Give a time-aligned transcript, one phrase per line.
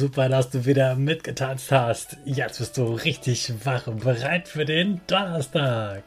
[0.00, 2.16] Super, dass du wieder mitgetanzt hast.
[2.24, 6.04] Jetzt bist du richtig wach und bereit für den Donnerstag.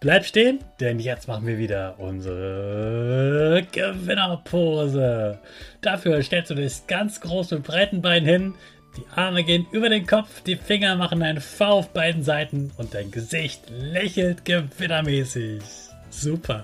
[0.00, 5.38] Bleib stehen, denn jetzt machen wir wieder unsere Gewinnerpose.
[5.82, 8.54] Dafür stellst du dich ganz groß mit breiten Beinen hin.
[8.96, 12.94] Die Arme gehen über den Kopf, die Finger machen ein V auf beiden Seiten und
[12.94, 15.62] dein Gesicht lächelt gewinnermäßig.
[16.08, 16.62] Super.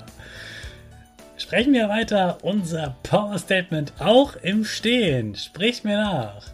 [1.36, 5.34] Sprechen wir weiter unser Power Statement auch im Stehen.
[5.34, 6.53] Sprich mir nach.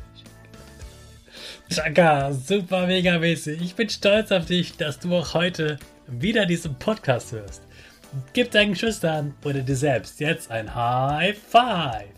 [1.73, 3.61] Chaka, super mega mäßig.
[3.61, 7.61] Ich bin stolz auf dich, dass du auch heute wieder diesen Podcast hörst.
[8.33, 12.09] Gib deinen Geschwistern oder dir selbst jetzt ein High Five.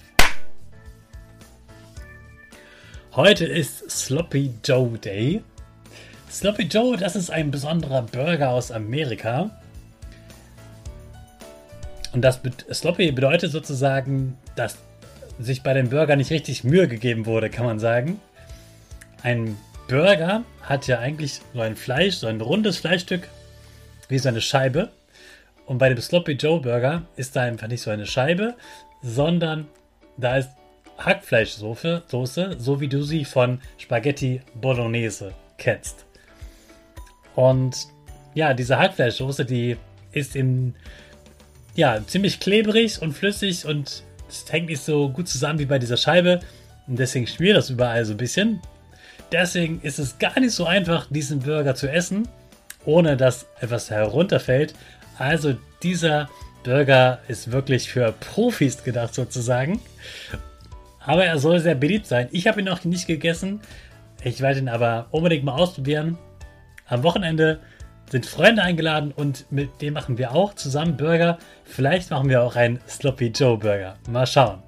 [3.16, 5.44] Heute ist Sloppy Joe Day.
[6.32, 9.52] Sloppy Joe, das ist ein besonderer Burger aus Amerika.
[12.12, 12.42] Und das
[12.72, 14.80] Sloppy bedeutet sozusagen, dass
[15.38, 18.20] sich bei dem Burger nicht richtig Mühe gegeben wurde, kann man sagen.
[19.24, 19.58] Ein
[19.88, 23.28] Burger hat ja eigentlich so ein Fleisch, so ein rundes Fleischstück
[24.10, 24.90] wie so eine Scheibe.
[25.66, 28.56] Und bei dem Sloppy Joe Burger ist da einfach nicht so eine Scheibe,
[29.02, 29.68] sondern
[30.18, 30.50] da ist
[30.98, 36.06] Hackfleischsoße, Soße, so wie du sie von Spaghetti Bolognese kennst.
[37.36, 37.88] Und
[38.34, 39.78] ja, diese Hackfleischsoße, die
[40.12, 40.76] ist im,
[41.76, 45.98] ja, ziemlich klebrig und flüssig und es hängt nicht so gut zusammen wie bei dieser
[45.98, 46.42] Scheibe.
[46.88, 48.60] Und deswegen schmiert das überall so ein bisschen.
[49.34, 52.30] Deswegen ist es gar nicht so einfach, diesen Burger zu essen
[52.86, 54.74] ohne dass etwas herunterfällt.
[55.18, 56.30] Also dieser
[56.64, 59.80] Burger ist wirklich für Profis gedacht sozusagen.
[61.00, 62.30] Aber er soll sehr beliebt sein.
[62.32, 63.60] Ich habe ihn noch nicht gegessen.
[64.24, 66.18] Ich werde ihn aber unbedingt mal ausprobieren.
[66.88, 67.60] Am Wochenende
[68.10, 71.38] sind Freunde eingeladen und mit dem machen wir auch zusammen Burger.
[71.66, 73.96] Vielleicht machen wir auch einen Sloppy Joe Burger.
[74.10, 74.62] Mal schauen.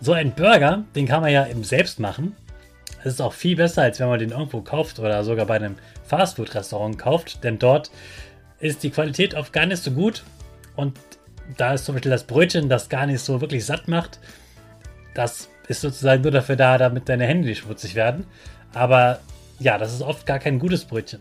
[0.00, 2.36] So ein Burger, den kann man ja eben selbst machen.
[3.04, 5.76] Es ist auch viel besser, als wenn man den irgendwo kauft oder sogar bei einem
[6.04, 7.90] Fastfood-Restaurant kauft, denn dort
[8.60, 10.22] ist die Qualität oft gar nicht so gut
[10.76, 10.96] und
[11.56, 14.20] da ist zum Beispiel das Brötchen, das gar nicht so wirklich satt macht.
[15.14, 18.26] Das ist sozusagen nur dafür da, damit deine Hände nicht schmutzig werden.
[18.72, 19.18] Aber
[19.58, 21.20] ja, das ist oft gar kein gutes Brötchen.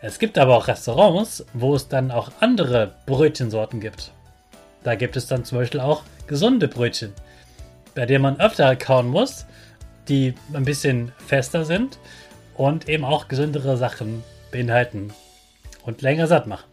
[0.00, 4.12] Es gibt aber auch Restaurants, wo es dann auch andere Brötchensorten gibt.
[4.82, 7.12] Da gibt es dann zum Beispiel auch gesunde Brötchen,
[7.94, 9.46] bei denen man öfter kauen muss
[10.08, 11.98] die ein bisschen fester sind
[12.54, 15.12] und eben auch gesündere Sachen beinhalten
[15.84, 16.68] und länger satt machen.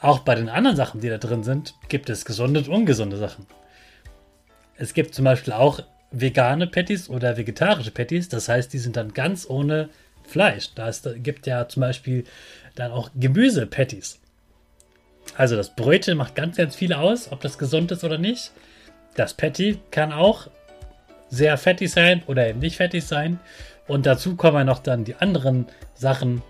[0.00, 3.46] Auch bei den anderen Sachen, die da drin sind, gibt es gesunde und ungesunde Sachen.
[4.76, 5.80] Es gibt zum Beispiel auch
[6.12, 9.90] vegane Patties oder vegetarische Patties, das heißt, die sind dann ganz ohne
[10.24, 10.70] Fleisch.
[10.74, 12.24] Da gibt ja zum Beispiel
[12.76, 14.20] dann auch Gemüse-Patties.
[15.36, 18.52] Also das Brötchen macht ganz, ganz viel aus, ob das gesund ist oder nicht.
[19.14, 20.48] Das Patty kann auch
[21.30, 23.38] sehr fettig sein oder eben nicht fettig sein.
[23.86, 26.42] Und dazu kommen noch dann die anderen Sachen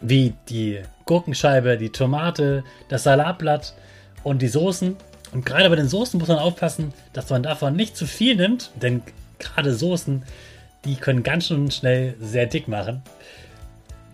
[0.00, 3.74] wie die Gurkenscheibe, die Tomate, das Salatblatt
[4.22, 4.96] und die Soßen.
[5.32, 8.70] Und gerade bei den Soßen muss man aufpassen, dass man davon nicht zu viel nimmt,
[8.80, 9.02] denn
[9.38, 10.22] gerade Soßen,
[10.84, 13.02] die können ganz schön schnell sehr dick machen.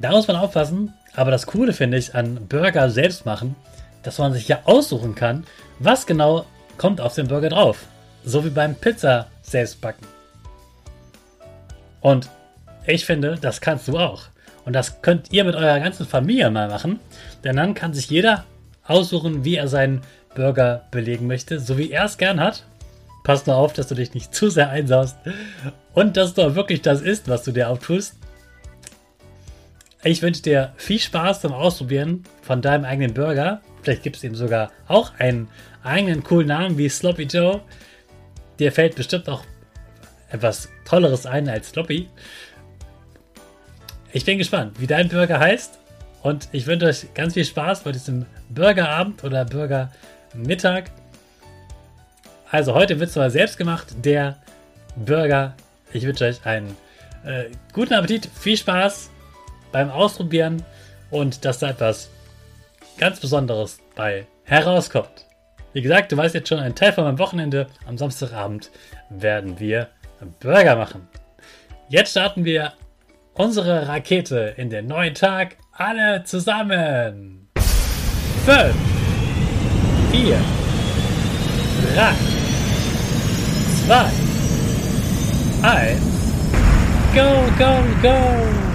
[0.01, 3.55] Da muss man aufpassen, aber das Coole finde ich an Burger selbst machen,
[4.03, 5.45] dass man sich ja aussuchen kann,
[5.79, 6.47] was genau
[6.79, 7.87] kommt auf den Burger drauf.
[8.25, 10.07] So wie beim Pizza selbst backen.
[12.01, 12.29] Und
[12.87, 14.25] ich finde, das kannst du auch.
[14.65, 16.99] Und das könnt ihr mit eurer ganzen Familie mal machen.
[17.45, 18.45] Denn dann kann sich jeder
[18.87, 20.03] aussuchen, wie er seinen
[20.35, 22.65] Burger belegen möchte, so wie er es gern hat.
[23.23, 25.17] Pass nur auf, dass du dich nicht zu sehr einsaust
[25.95, 28.17] und dass du auch wirklich das isst, was du dir auftust.
[30.03, 33.63] Ich wünsche dir viel Spaß beim Ausprobieren von deinem eigenen Burger.
[33.83, 35.49] Vielleicht gibt es ihm sogar auch einen
[35.83, 37.63] eigenen coolen Namen wie Sloppy Joe.
[38.59, 39.43] Dir fällt bestimmt auch
[40.31, 42.09] etwas Tolleres ein als Sloppy.
[44.13, 45.79] Ich bin gespannt, wie dein Burger heißt.
[46.23, 50.91] Und ich wünsche euch ganz viel Spaß bei diesem Burgerabend oder Burgermittag.
[52.51, 54.39] Also heute wird es mal selbst gemacht, der
[54.97, 55.55] Burger.
[55.93, 56.77] Ich wünsche euch einen
[57.25, 59.11] äh, guten Appetit, viel Spaß
[59.73, 60.65] beim Ausprobieren
[61.11, 62.09] und dass da etwas
[62.97, 65.27] ganz Besonderes bei herauskommt.
[65.75, 68.71] Wie gesagt, du weißt jetzt schon, ein Teil von meinem Wochenende am Samstagabend
[69.11, 69.89] werden wir
[70.39, 71.09] Burger machen.
[71.89, 72.75] Jetzt starten wir
[73.35, 75.57] unsere Rakete in den neuen Tag.
[75.73, 77.49] Alle zusammen.
[78.47, 78.73] 5,
[80.13, 80.41] 4,
[81.97, 82.15] 3,
[83.87, 84.05] 2,
[85.69, 86.01] 1.
[87.15, 87.23] Go,
[87.59, 88.74] go, go!